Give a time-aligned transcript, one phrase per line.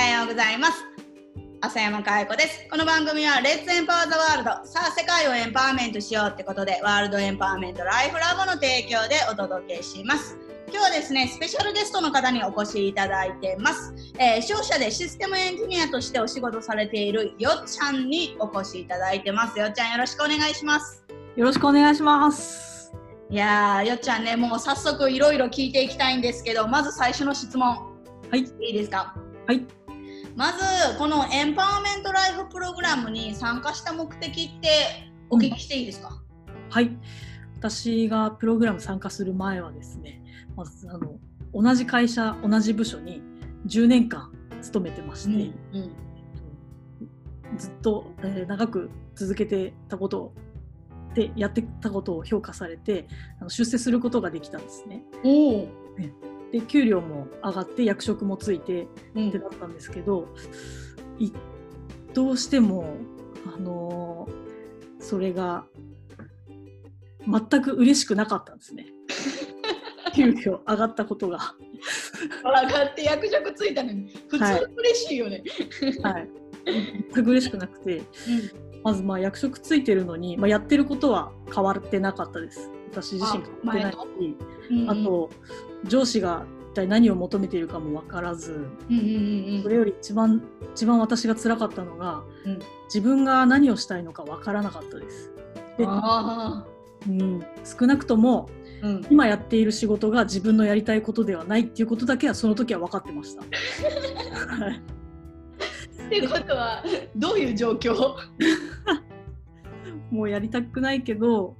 [0.00, 0.82] はようございます。
[1.60, 2.66] 浅山かえ子です。
[2.70, 4.50] この番組はレッツエンパワーザワールド。
[4.64, 10.38] さあ、世界をエンパワーメントしようってことで、ワールドエンパワーメントライフラボの提供でお届けします。
[10.68, 13.92] 今日はですね、スペシャルゲストの方にお越しいただいてます。
[14.18, 19.58] えー、商社でシステムエンジニアとしてお仕事されているよっちゃんにお越しいただいてます。
[19.58, 21.04] よっちゃんよろしくお願いします。
[21.36, 22.90] よろしくお願いします。
[23.28, 27.68] いやー、よっちゃんね、もう早速いろいろ聞いていきたいんですけど、まず最初の質問。
[28.30, 28.38] はい。
[28.38, 29.14] いいですか？
[29.46, 29.66] はい。
[30.40, 36.18] まずこのエンパワーメントライフプログラムに参加した目的ってお聞きしていいですか、
[36.70, 36.96] はい。
[37.58, 40.22] 私がプログラム参加する前はですね、
[40.56, 41.18] まずあの
[41.52, 43.20] 同じ会社、同じ部署に
[43.66, 45.90] 10年間勤めてまして、うん
[47.58, 50.32] ずっと、えー長く続けてたこと
[51.14, 53.08] でやってたことを評価されて
[53.40, 55.02] あの出世することができたんですね。
[55.22, 55.68] おお、
[56.52, 60.28] で給料も上がって役職もついてうんってなったんですけど、
[61.18, 61.30] い
[62.12, 62.96] どうしても、
[63.46, 64.50] あのー
[65.00, 65.64] それが
[67.26, 68.86] 全く嬉しくなかったんですね。
[70.14, 71.38] 給料上がったことが。
[72.44, 75.42] 上がって役職ついたのに普通はい嬉しいよね、
[76.02, 76.28] はい、
[77.14, 78.02] 全く嬉しくなくて
[78.84, 82.70] まずまあ役職ついてるのに、まあ、やってることは変わってなかったです。
[82.90, 84.36] 私自身変わってないし
[84.88, 85.30] あと
[85.84, 90.42] 上司が一体何を求めているかも分からずうんうんうんそれより一番
[90.74, 92.58] 一番私が辛かったのが、うん。
[92.86, 95.30] 自分が何をしたいのか分からなかったです。
[95.78, 96.66] であ
[97.08, 99.06] うん、少なくともーうん。
[99.10, 103.42] 今やっている仕事が自分のやりたいことではないっていうことだけはその時は分かってました。
[103.42, 104.80] はい。
[106.06, 106.82] っていうことは
[107.14, 108.16] どういう状況？
[110.10, 111.56] もうやりたくないけど、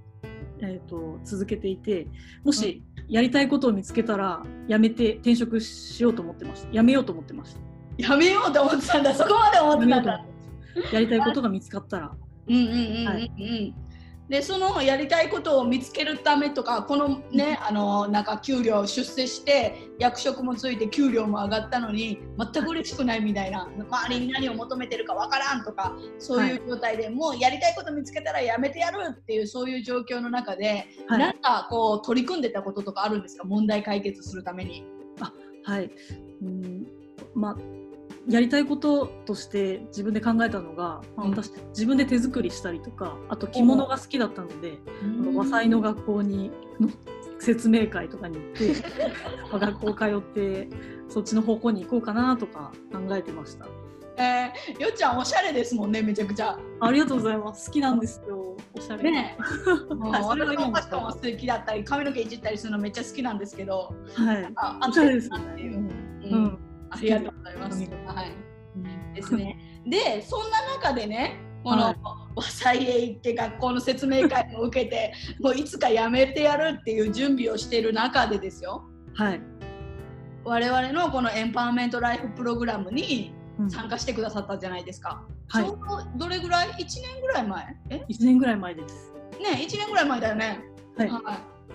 [0.62, 2.06] えー、と続けていて
[2.44, 9.14] もしやりたいことを見つけたらやめて転職しようと思ってましたやめようと思ってましたやめようと思ってたんだ。
[9.14, 10.24] そこまで思ってたんだ。
[10.92, 12.12] やりたいことが見つかったら。
[12.48, 13.74] うんうんうんうんうん、はい
[14.30, 31.18] でそのやりたいことを見つけるためとかこのねあのなんか給料出世して役職もついて給料も上がったのに全く嬉しくないみたいな周りに何を求めてるかわからんとかそういう状態で、もうやりたいこと見つけたらやめてやるっていうそういう状況の中で、はい。
[31.18, 33.44] なんかこう取り組んでたこととかあるんですか？
[33.44, 34.84] 問題解決するために。
[35.64, 35.90] はい。
[36.40, 36.86] うん
[37.34, 37.56] まあ
[38.28, 44.78] やりたいこととして自分で考えたのが、まあうん私自分で手作りしたりとかあと着物が好きだったので、
[45.34, 46.88] 和裁の学校にの
[47.38, 48.74] 説明会とかに行って
[49.50, 50.68] まあ 学校通って
[51.08, 53.66] そっちの方向に行こうかなとか考えてました。
[54.16, 56.58] えー、よっちゃんおしゃれですもんねめちゃくちゃ。
[56.80, 57.70] ありがとうございます。
[57.70, 58.54] 好きなんですよ。
[58.74, 59.10] おしゃれ。
[59.10, 64.44] ね それ私はいいんですもファッションも素敵だったり髪の毛いじったりするのめっちゃ好きなんですけどはい。
[64.56, 65.54] ああおしゃれですよね。
[65.56, 65.74] う、うん。
[65.74, 65.88] う
[66.22, 66.58] うんん。
[66.90, 67.90] ありがとうございます。
[68.06, 69.58] はい、ですね。
[69.86, 71.96] でそんな中でねこの、はい
[72.36, 78.84] 和裁へ行って学校の説明会も受けてもういつか辞めてやるっていう準備をしている中でですよ
[79.14, 79.40] はい。
[80.44, 85.26] 我々のこのエンパワーメントライフプログラムにうん参加してくださったじゃないですか。
[85.48, 85.78] はいちょう
[86.16, 87.76] どどれぐらい ?1 年ぐらい前？
[87.90, 88.04] え？
[88.06, 89.12] 一年ぐらい前です。
[89.42, 90.60] ね1年ぐらい前だよね。
[90.96, 91.10] はい。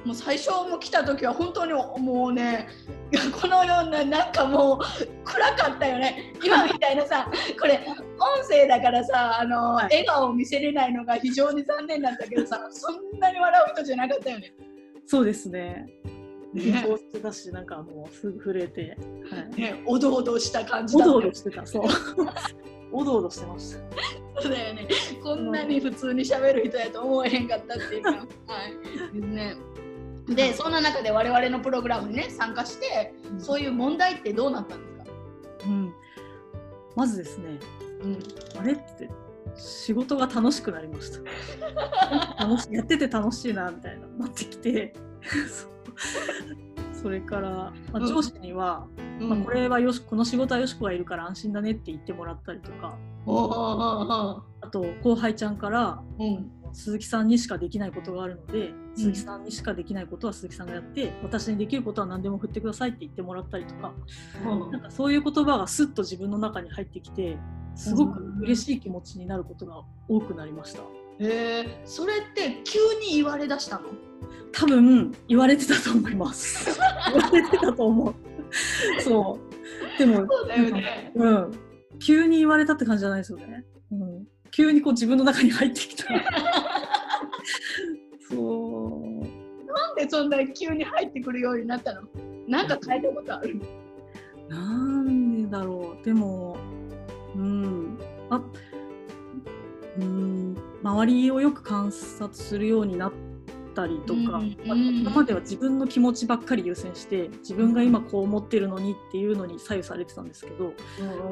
[0.05, 2.67] もう最初も来た時は本当にもうね
[3.41, 4.79] このようななんかもう
[5.23, 7.29] 暗かったよね今みたいなさ
[7.59, 14.53] これ音声だからさあの、はい笑顔を見せれないのが非常に残念なんだけどさ そんなに笑う人じゃなかったよね。
[15.05, 15.87] そうですね。
[16.53, 18.97] ねしてたし、なんかもうすぐ震えて。
[19.29, 19.61] はい。
[19.61, 21.65] ねおどおどした感じおだったどおどしてた。
[21.65, 21.83] そう。
[22.91, 23.79] おどおどしてました。
[24.41, 24.87] そうだよね
[25.23, 29.55] こんなに普通に喋る人やと思えへんかったっていうかはいですね。
[30.27, 35.03] でそんな中で我々のプログラムにね参加してそういう問題ってどうなったんですか、
[35.67, 35.93] うん。
[36.95, 37.59] まずですね。
[38.01, 38.19] うん。
[38.59, 39.09] あれって
[39.55, 41.19] 仕事が楽しくなりました。
[42.47, 44.93] 楽しやってて楽しいなみたいななってきて。
[46.93, 48.07] それから、まあ、うん。
[48.07, 48.87] 上司には、
[49.19, 49.29] うん。
[49.29, 52.95] まあ、これはよしこの仕事はよしこがいるから安心だねって言ってもらったりとか。
[53.27, 58.95] あと後輩ちゃんからうん鈴木さんにしかできないことがあるので、ん。
[58.95, 63.93] 鈴木さんにしかできないことは鈴木さんがやって私にできることは何でも振ってくださいって言ってもらったりとか
[64.71, 67.37] なんかそういう言葉がスッと自分の中に入ってきて
[67.75, 70.81] すごく嬉しい気持ちになることが多くなりました。
[70.81, 70.85] へ
[71.19, 73.85] えそれって急に言われだしたの？
[74.51, 76.77] 多分言われてたと思います。
[77.13, 78.15] 言われてたと思う。
[79.01, 79.39] そ
[79.95, 79.97] う。
[79.97, 81.11] でもそうだよね。
[81.15, 81.51] うん。
[81.99, 86.05] 急に言われたって感じじゃないですよね、うん、急にこう自分の中に入ってきた。
[88.29, 89.01] そう。
[89.67, 92.03] なんでそんな急に入ってくるようになったの？
[92.47, 93.59] なんか変えたことある？
[94.47, 94.57] な
[95.03, 96.05] んでだろう。
[96.05, 96.55] でも
[97.35, 97.97] うん。
[98.29, 98.41] あ
[99.99, 100.55] うん。
[100.83, 103.17] 周りをよく観察するようになった
[103.87, 110.73] りとか、うんま今までは自分の気持ちばっかり優先して自分が今こう思ってるのにっていうのに左右されてたんですけどやっ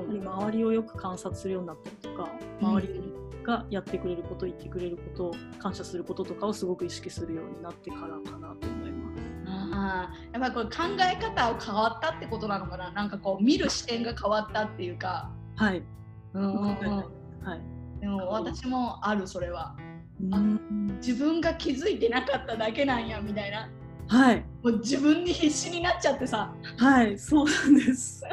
[0.07, 2.29] ぱり周りをよく観察するようになったりとか
[2.61, 3.13] 周り
[3.43, 9.23] がやってくれること言ってくれること感謝することとかをすごく意識するようになってからかなと思います。
[9.75, 12.91] あーやっぱりこれ考え方を変わったってことなのかな？
[12.91, 15.83] なんかこう見る視点が変わったっていうか、はい、
[16.33, 16.65] うんうんうん。
[16.67, 17.61] はい。
[17.99, 19.75] でも私もあるそれは。
[19.77, 19.82] うん
[20.97, 23.69] 自分が気づいてなかっただけなんやみたいな。
[24.07, 24.45] はい。
[24.63, 26.53] もう自分に必死になっちゃってさ。
[26.77, 28.23] はい、そうなんです。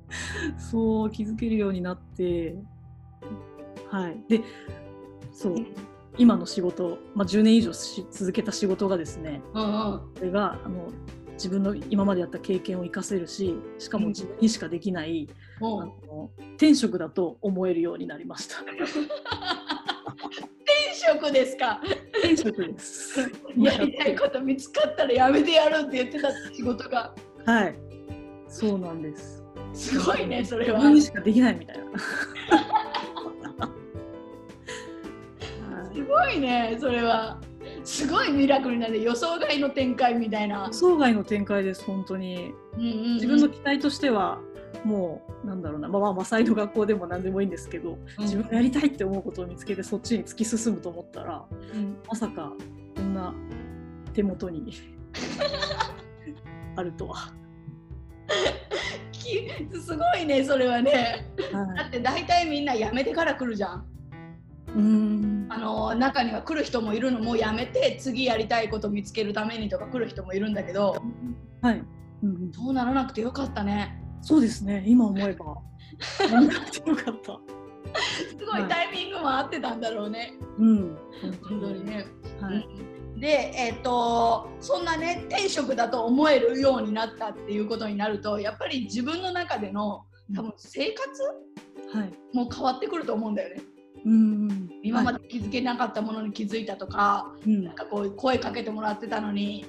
[0.58, 2.56] そう気づけるようになって、
[3.90, 4.22] はい。
[4.28, 4.42] で、
[5.32, 5.56] そう。
[6.18, 10.00] 今の仕事、まあ10年以上し続けた仕事がですね、うんうん。
[10.16, 10.88] それがあの
[11.34, 15.28] 自分の今までやった経験を生かせるし、しかも自分にしかできない、
[15.58, 18.56] あもうの転職だと思えるようになりました。
[21.00, 21.80] 転職ですか？
[22.14, 23.20] 転職です。
[23.56, 27.14] やりたいこと見つかったらやめてやるって言ってた仕事が
[27.46, 27.74] はい。
[28.48, 29.42] そうなんです。
[29.72, 31.84] すごいねそれは自分にしかできないみたいな。
[31.84, 31.90] は
[35.92, 37.40] いすごいねそれは
[37.90, 40.66] すごいミラクルなんで予想外の展開みたいな。
[40.68, 42.54] 予想外の展開です本当に。
[42.74, 43.14] うんうんうん。
[43.14, 44.38] 自分の期待としては
[44.84, 45.88] もうなんだろうな。
[45.88, 48.24] まあまあマサイの学校でも何でもいいんですけどうん。
[48.24, 51.96] 自分がやりたいって思うことを見つけてそっちに突き進むと思ったらうん。
[52.08, 52.52] まさか
[52.94, 53.34] こんな
[54.14, 54.72] 手元に
[56.76, 57.34] あるとは。
[59.10, 61.26] きすごいねそれはね。
[61.52, 63.78] だはって大体みんな辞めてから来るじゃん。
[63.80, 63.99] い、
[64.74, 65.46] うーん。
[65.50, 71.02] あの中には来る人もいるのもやめて次やりたいこと見つけるためにとか来る人もいるんだけど
[71.60, 71.82] はい、
[72.22, 74.02] うんうん、そうならなくてよかったね。
[74.22, 74.84] そうですね。
[74.86, 75.56] 今思えば。
[76.30, 77.40] や んなくてよかった。
[78.38, 80.34] すごいタイミングも合ってたんだろうね。
[80.58, 80.96] うん。
[81.42, 82.06] 本当にね、
[82.40, 82.54] はい。
[82.54, 83.20] うん。
[83.20, 91.22] でえっ、とそんなね転職だと思えるようになったっていうことになるとやっぱり自分の中での多分生活
[91.92, 92.12] はい。
[92.32, 93.62] も変わってくると思うんだよね
[94.04, 94.16] うんう
[94.52, 94.70] ん。
[94.82, 97.64] 今まはで気づけなかったものに気づいたとか、いうん。
[97.64, 99.64] なんかこう声かけてもらってたのに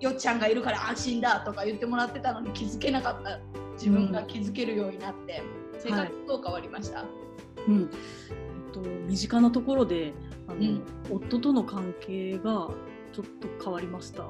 [0.00, 3.40] よっちゃんがいるから安心だとか言ってもらってたのに気づけなかった。
[3.74, 5.42] 自分が気づけるようになって、
[5.78, 7.04] 生活どう変わりました、
[7.66, 7.90] うん。
[7.90, 10.12] えっと、身近なところで
[10.46, 10.82] あの、うん。
[11.10, 12.68] 夫との関係が
[13.12, 14.24] ちょっと変わりました。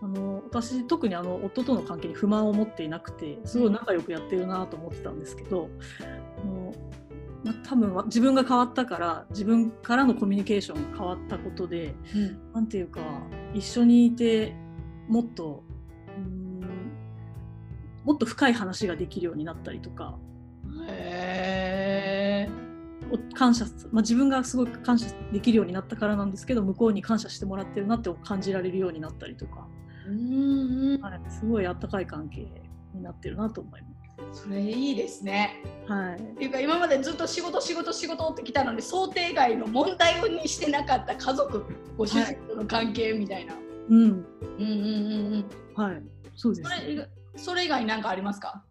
[0.00, 5.68] あの私特にあの夫との関係に不満を持っていなくてすごい仲良くやってるなと思ってたんですけど、
[7.44, 11.94] ま多分は自分が変わったから自分からのコミュニケーションが変わったことで
[12.54, 13.00] なんていうか
[13.54, 14.54] 一緒にいて
[15.08, 15.64] もっと
[18.04, 20.18] もっと深い話ができるようになったりとか
[20.88, 22.48] へ
[23.34, 29.66] 感謝、まあ、自分がすごく感謝できるようになったからなんですけど向こうに感謝してもらってるなって感じられるようになったりとか、
[30.06, 32.48] うんはい、すごいあったかい関係
[32.94, 34.01] になってるなと思いま
[34.32, 35.62] それいいですね。
[35.86, 35.92] す。
[35.92, 36.16] はい。
[36.16, 41.64] っていうか今までずっと仕事仕事仕事ってきたのに想定外の問題にしてなかった家族
[41.96, 43.54] ご主人との関係みたいな、
[43.88, 44.02] うん。
[44.02, 44.24] うんうん
[44.58, 45.46] うん
[45.76, 46.02] うんはい、
[46.36, 47.08] そうですね。
[47.36, 48.64] それ以外何かありますか？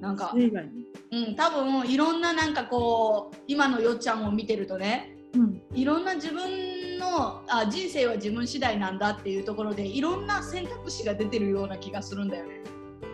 [0.00, 0.30] なんか。
[0.30, 5.62] それ以外に、うん多分いろんななんかこう今のよっちゃんを見てるとねうん。
[5.74, 12.60] いろんな自分のあ人生は自分次第なんだっていうところでいろんな選択肢が出てるような気がするんだよね。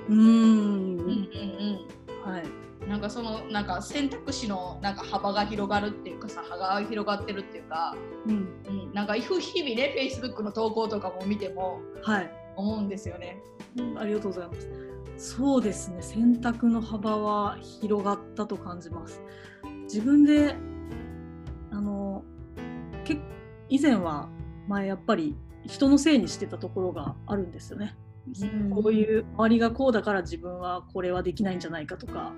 [0.08, 1.12] うーんうんう
[2.28, 2.42] んはい
[2.82, 7.96] うん、なんかそのなんか選択肢のなんか幅が広がるっていうかさ幅が広がってるっていうか、
[8.26, 9.40] うんうん、なんか日々
[9.74, 13.40] ね Facebook の投稿とかも見てもはい、思うんですよね。
[13.76, 14.68] うんありがとうございます。
[15.18, 19.22] そうですね選択の幅は広がったと感じます。
[19.84, 20.56] 自分で
[21.70, 22.24] あの
[23.04, 23.18] け
[23.68, 24.28] 以前は
[24.68, 25.36] 前やっぱり
[25.66, 27.96] 人のせいにしてたところがあるんですよね。
[28.74, 32.32] こういう周りがこうだから自分はこれはできないんじゃないかとか、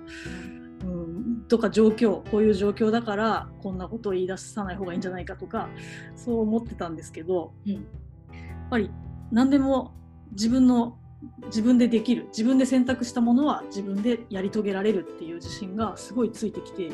[0.83, 5.69] うん、とか状況こういう状況だからこんなことを言い出さない方がいいんじゃないかとか
[6.15, 8.91] そう思ってたんですけど、うんやっぱり
[9.31, 9.95] 何でも
[10.33, 10.99] 自分の
[11.47, 16.91] 自分でできる自分で選択したものは自分でやり遂げられるっていう自信がすごいついてきて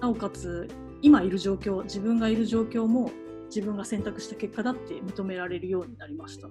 [0.00, 0.68] なおかつ
[1.02, 3.10] 今いる状況自分がいる状況も
[3.46, 6.48] 自分が選択した結果だって認められるようになりました。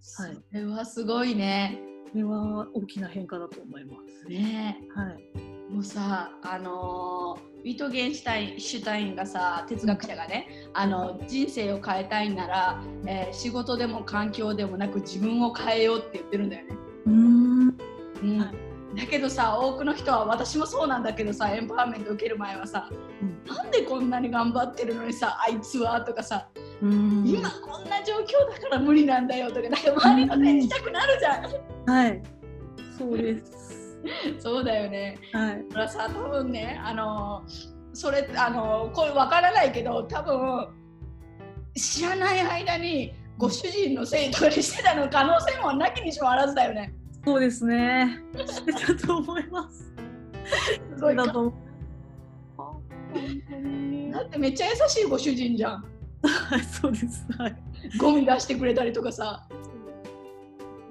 [0.00, 1.78] それはすごいね。
[2.12, 4.28] これは大きな変化だと思います。
[4.28, 5.72] ねはい。
[5.72, 16.76] もうさあのーウィトゲンシュタインシュタインがさ哲学者がねあの人生を変えたいなら、えー仕事でも環境でもなく自分を変えようって言ってるんだよね。
[17.06, 17.76] うーん。
[18.22, 18.54] うんはい
[18.96, 22.90] だけどさ多くの人は私もそうなんだけどさエンパワーメント受ける前はさ、
[23.22, 32.22] うんなんでこんなに頑張ってるのにさあいつはとかさ、うん今こんな状況だから無理なんだよとかなんか周りのせいにしたくなるじゃん、はい。
[32.96, 33.98] そうです。
[34.38, 35.18] そうだよね。
[35.32, 35.64] はい。
[35.74, 37.42] らさ多分ねあの
[37.92, 40.68] それあのこれわからないけど多分
[41.76, 46.94] 知らない間にご主人のせいとかにしてたの可能性もなきにしもあらずだよね。
[47.24, 48.22] そうですね。
[48.46, 49.92] してたと思います。
[50.96, 51.16] すごい。
[51.16, 51.52] かだと思う。
[54.12, 55.84] だってめっちゃ優しいご主人じゃん。
[56.22, 57.26] はいそうです。
[57.38, 57.56] はい。
[57.98, 59.46] ゴミ出してくれたりとかさ。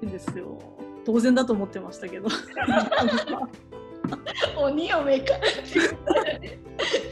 [0.02, 0.58] いいんですよ。
[1.04, 2.28] 当然だと思ってましたけど。
[4.58, 5.34] 鬼をめか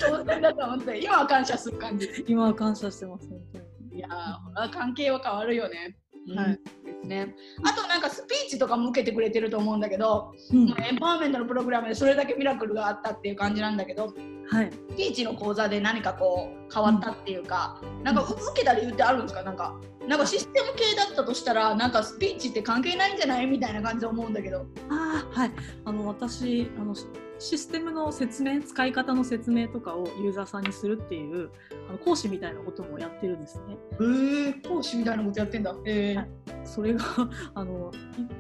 [0.01, 0.99] 当然だと思って。
[0.99, 2.25] 今は感謝する感じ。
[2.27, 3.99] 今は感謝してます本当に。
[3.99, 5.97] いやー関係は変わるよね。
[6.35, 6.59] はい
[7.03, 7.35] ですね。
[7.65, 10.69] あとなんかスピーチとかも受けてくれてると思うんだけど、うん。
[10.83, 14.15] エンパワーメントのプログラムでそれだけミラクルがあったっていう感じなんだけど、
[14.51, 14.71] はい。
[14.91, 19.43] スピーチの講座で何かこう変わったっていうか、なんかう受けた理由ってあるんですか？
[19.43, 23.47] なんかなんかシステム系だったとしたらなんかスピーチって関係ないんじゃない？
[23.47, 24.67] みたいな感じで思うんだけど。
[24.89, 25.51] あーはい。
[25.85, 26.95] あの私あの
[27.39, 31.51] シシステムの説明使い方の説明とかをユーザーさんにするっていう
[31.89, 33.77] あの講師みたいなこともやってるんですね。
[34.01, 35.75] へえ講師みたいなことやってんだ。
[35.85, 36.29] へえはい
[36.65, 37.01] それが
[37.55, 37.91] あの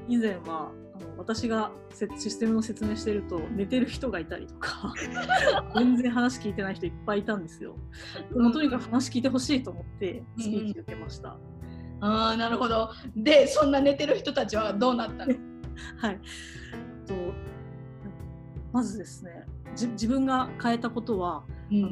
[0.08, 4.92] い以前はあの私がせシステムの説明してると寝てる人がいたりとか
[5.76, 7.76] 全然話聞いてない人いっぱいいたんですよ。
[8.36, 11.36] もうとにかく話聞いてほしいと思ってスピーチ受けました。
[12.00, 12.90] ああなるほど。
[13.16, 15.34] でそんな寝てる人たちはどうなったの？
[15.98, 16.20] はい。
[17.06, 17.14] と
[18.72, 19.44] まずですね
[19.75, 21.90] じ自分が変えたことは、うあの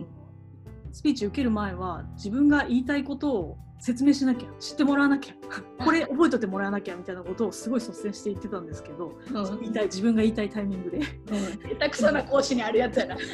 [0.92, 5.35] スピーチ受ける前は自分が言いたいことを説明しなきゃ知ってもらわなきゃ
[5.85, 9.61] これ覚えといてもらわなきゃみたいなことをすごい率先して言ってたんですけどうん。
[9.61, 11.00] 言いたい自分が言いたいタイミングで。
[11.00, 11.11] 下
[11.80, 13.18] 手くそな講師にあるやつやな。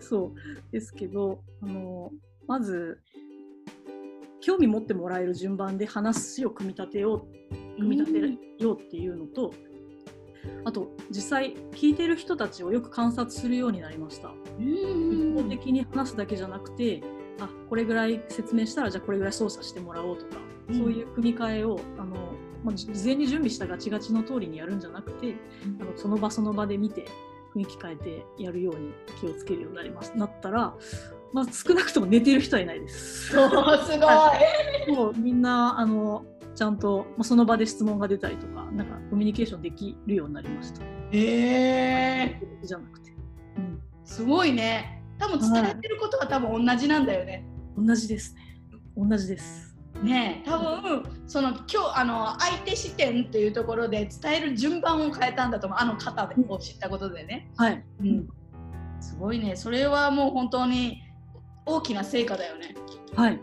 [0.00, 0.32] そう。
[0.72, 2.10] ですけどあの
[2.46, 3.00] まず
[4.40, 7.26] 興味持ってもらえる順番で話を組み立てよう
[7.76, 8.18] 組み立て
[8.64, 9.52] ようっていうのと、
[10.64, 14.32] あと実際聞いてる人たちをよく観察するようになりました。
[14.58, 17.02] 一方的に話すだけじゃなくて
[17.40, 22.14] あこれぐらい説明したらじゃあこれぐらい操作してもらおうとか、うんそういう組み替えをあの、
[22.64, 25.34] まあ、じ事前に準備したガチガチの通りにやるんじゃなくて、
[25.80, 27.06] あのその場その場で見て
[27.54, 30.74] 雰囲気変えてやるように気をつけるようになりますなったら、
[31.32, 33.36] まあ、少なくとも寝てる人はいないです。
[33.38, 34.96] おーすごい。
[34.96, 40.82] もうみんなあのちゃんと、まあ、その場で質問が出たりとかなんかコミュニケーションできるようになりました。
[41.12, 43.10] えー、じゃなくて、
[43.56, 45.02] うん、すごいね。
[45.18, 47.46] 多分伝えてることは多分同じなんだよね。
[47.76, 48.60] 同じですね。
[48.96, 49.72] 同じです。
[50.02, 57.84] ねえ多分その今日あの相手視点っていうところで伝える順番を変えたんだと思うあの方でを知ったことでね、はい。
[58.00, 58.28] うん、
[59.00, 61.02] すごいねそれはもう本当に
[61.66, 62.74] 大きな成果だよね
[63.14, 63.40] はい。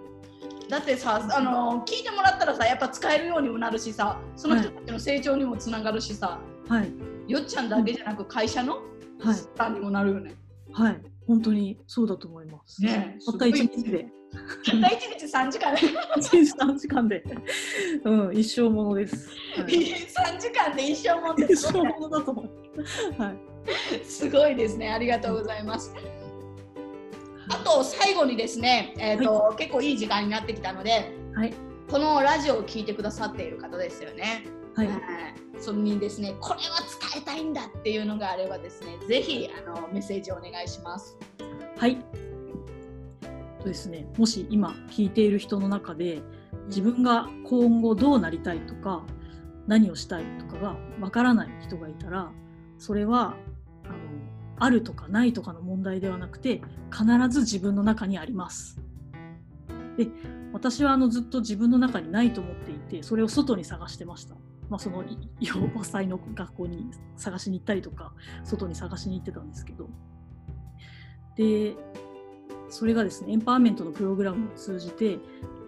[0.69, 6.91] だってさあの聞いてもらったらさやっぱ使えるようにもなるしさその人たちの成長にもつながるしさ、はい。
[7.27, 8.77] よっちゃんだけじゃなく会社の
[9.19, 9.35] はい。
[9.35, 10.35] 負担にもなるよね。
[10.71, 11.01] はい。
[11.27, 12.81] 本当にそうだと思います。
[12.83, 14.07] ねえたった一日で。
[14.31, 17.23] たった1日3時間一日3時間で。
[18.05, 19.29] うん、一生ものです。
[19.57, 23.21] はい、3時間で一生もんで一生ものだと思う。
[23.21, 24.05] はい。
[24.05, 25.93] すごいですねありがとうございます。
[27.49, 31.53] あと最後にですね、えーと結構いい時間になってきたのではい。
[31.89, 34.45] このラジオを聞いてくださっている方ですよね。
[34.75, 34.87] はい。
[34.87, 34.99] はい
[35.59, 36.79] それにですねこれは
[37.11, 41.17] 伝えたいんだっていうのがあればですねぜひあのメッセージをお願いします。
[41.77, 41.97] はい。
[43.59, 46.21] とですね、もし今聞いている人の中で
[46.67, 49.03] 自分が今後どうなりたいとか
[49.67, 52.31] 何をしたいとかがわからない人がいたら
[52.77, 53.35] それは
[54.59, 56.61] あるとかないとかの問題ではなくて
[56.91, 58.79] 必ず自分の中にあります。
[59.97, 60.07] で
[60.53, 64.35] 私はあのずっと自分の中にないと思っていてそれを外に探してました。
[64.69, 65.03] まあ、その
[65.39, 68.13] 養護祭の学校に探しに行ったりとか
[68.43, 69.89] 外に探しに行ってたんですけど
[71.35, 71.75] で
[72.69, 75.17] それがですねエンパワーメントのプログラムを通じて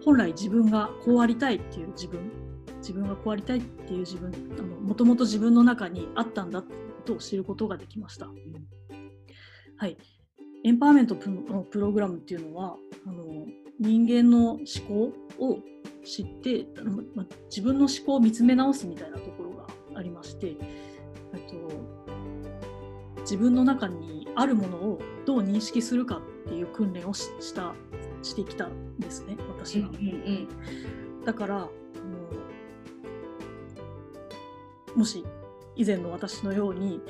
[0.04, 2.30] 本来自分がこうありたいっていう自分
[2.76, 4.30] 自分がこうありたいっていう自分
[4.82, 8.28] もともと自分の中にあったんだってことを知ることができました。
[9.82, 9.96] はい、
[10.62, 13.24] エンパワーメントのプログラムっていうのはあの
[13.80, 15.12] 人間の思考
[15.44, 15.58] を
[16.04, 20.54] 知ってあのま自分の思考を見つめ直すみたいなところがありまして
[21.34, 27.74] えっと自分の中にあるものをどう認識するかっていう訓練をしした
[28.22, 29.88] してきたんですね私は。
[29.88, 30.48] うん
[31.24, 31.68] だから
[34.94, 35.24] もし
[35.76, 37.00] 以前の私のように、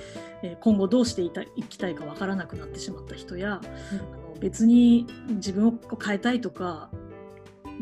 [0.42, 6.90] えー今後どうしていたいきたいかわからなくなってしまった人や、あの別に自分を変えたいとか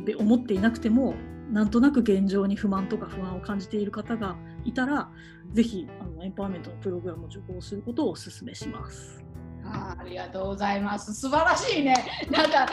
[0.04, 1.14] で思っていなくても
[1.50, 5.10] なんとなく現状に不満とか不安を感じている方がいたら
[5.52, 9.19] ぜひあのエンパワーメントのプログラムを受講することをお勧めします。
[9.64, 11.14] あーありがとうございます。
[11.14, 11.94] 素晴らしいね。
[12.30, 12.66] なんか、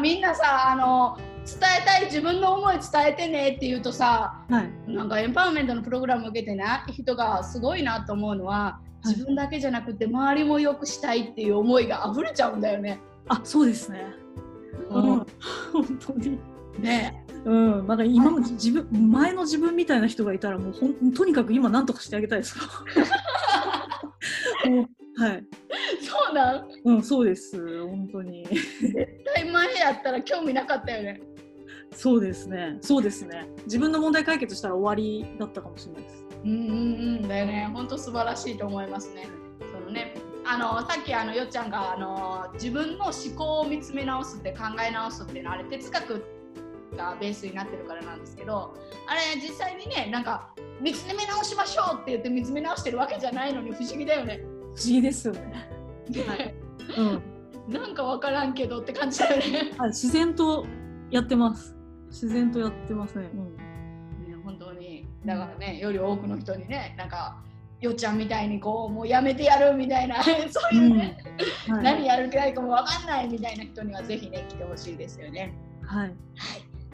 [0.00, 12.98] みんなさ、あの、伝えたい自分の思い伝えてねって言うとさ、はい、なんかエンパワーメントのプログラムを受けてな人がすごいなと思うのは、はい自分だけじゃなくて周りも良くしたいっていう思いが溢れちゃうんだよね。
[13.28, 14.04] あそうですね。
[14.90, 15.26] うん、本
[16.00, 16.40] 当に。
[16.80, 22.58] ねうん、なんか今の自分、前の自分みたいな人がいたらもうほんとにかく今何とかしてあげたいです。
[24.66, 24.86] もう
[25.18, 25.42] はい、
[26.02, 26.68] そうなん？
[26.84, 28.44] うん、そうです本当に。
[28.46, 31.20] 絶対前やったら興味なかったよね。
[31.92, 32.78] そうですね。
[32.80, 33.48] そうですね。
[33.64, 36.26] 自分の問題解決したら終わりだったかもしれないです。
[36.44, 36.62] うんうんう
[37.24, 37.70] んだよね。
[37.72, 39.28] 本当素晴らしいと思いますね。
[39.72, 46.24] そのねあのさっきあのよっちゃんがあの自分の思考を見つめ直すって考え直すっていうのはあれ哲学
[46.96, 48.74] がベースになってるからなんですけど
[49.08, 50.50] あれ実際にねなんか
[50.80, 54.40] 見つめ直しましょうって言って見つめ直してるわけじゃないのに不思議だよね。
[54.76, 55.68] 不思議ですよね。
[56.26, 56.54] はい。
[56.98, 57.72] うん。
[57.72, 59.72] なんかわからんけどって感じだよね。
[59.78, 60.64] はい、自然と
[61.10, 61.76] やってます。
[62.08, 63.28] 自然とやってますね。
[63.34, 63.56] うん。
[63.56, 63.62] ね
[64.44, 67.38] 本当にだからねより多くの人にねなんか
[67.80, 70.30] よっちゃんみたいにこうもうやめてやるみたいな そ
[70.72, 71.18] ういうね、
[71.68, 75.52] はい、何やるかいかもわかんないみたいな人にはぜひね来てほしいですよね。
[75.82, 76.08] はい。
[76.08, 76.14] はい、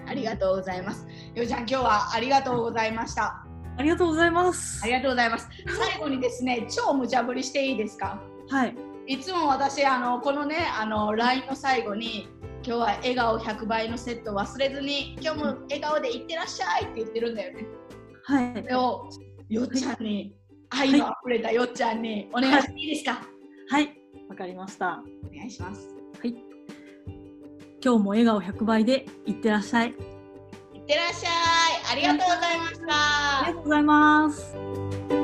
[0.07, 1.07] ありがとうございます。
[1.35, 3.47] よっちゃん今日はありがとうございました。
[3.77, 4.87] ありがとうございますあ。
[4.87, 5.49] りがとうございます。
[5.67, 8.19] 最後にですね超無茶ぶりしていいですか？
[8.49, 8.75] はい。
[9.07, 12.29] いつも私あのこのねあの LINE の最後に
[12.65, 17.67] 今日は笑顔100倍のセット忘れずに今日も笑顔でいってらっしゃいって言ってるんだよね。
[18.25, 18.69] はいそ。
[18.69, 19.09] れを
[19.49, 20.35] よっちゃんに
[20.71, 23.21] 愛のあふれたよっちゃんにお願いしていいですか、
[23.69, 23.93] はい。
[24.29, 25.03] わかりました。
[25.31, 25.89] お願いします。
[26.21, 26.35] はい。
[27.85, 29.89] 今日も笑顔100倍でいってらっしゃい。
[29.89, 29.95] いっ
[30.87, 31.93] てらっしゃい。
[31.93, 32.87] ありがとうございました。
[32.87, 35.22] ありがとうございます。